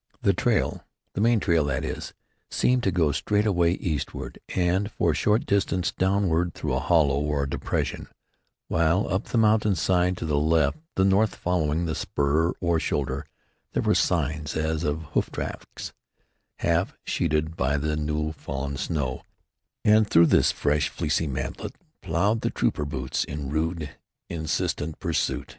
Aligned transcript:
The 0.23 0.33
trail, 0.33 0.83
the 1.13 1.21
main 1.21 1.39
trail, 1.39 1.63
that 1.65 1.85
is, 1.85 2.11
seemed 2.49 2.81
to 2.85 2.91
go 2.91 3.11
straight 3.11 3.45
away 3.45 3.73
eastward, 3.73 4.39
and, 4.55 4.91
for 4.91 5.11
a 5.11 5.15
short 5.15 5.45
distance, 5.45 5.91
downward 5.91 6.55
through 6.55 6.73
a 6.73 6.79
hollow 6.79 7.19
or 7.19 7.45
depression; 7.45 8.07
while, 8.67 9.07
up 9.07 9.25
the 9.25 9.37
mountain 9.37 9.75
side 9.75 10.17
to 10.17 10.25
the 10.25 10.39
left, 10.39 10.79
the 10.95 11.05
north, 11.05 11.35
following 11.35 11.85
the 11.85 11.93
spur 11.93 12.51
or 12.59 12.79
shoulder, 12.79 13.27
there 13.73 13.83
were 13.83 13.93
signs 13.93 14.57
as 14.57 14.83
of 14.83 15.03
hoof 15.13 15.29
tracks, 15.31 15.93
half 16.55 16.97
sheeted 17.03 17.55
by 17.55 17.77
the 17.77 17.95
new 17.95 18.31
fallen 18.31 18.77
snow, 18.77 19.21
and 19.85 20.09
through 20.09 20.25
this 20.25 20.51
fresh, 20.51 20.89
fleecy 20.89 21.27
mantlet 21.27 21.75
ploughed 22.01 22.41
the 22.41 22.49
trooper 22.49 22.85
boots 22.85 23.23
in 23.23 23.51
rude, 23.51 23.91
insistent 24.31 24.99
pursuit. 24.99 25.49